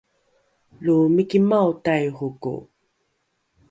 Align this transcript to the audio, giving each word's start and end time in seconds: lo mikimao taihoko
lo 0.83 0.97
mikimao 1.15 1.69
taihoko 1.83 2.51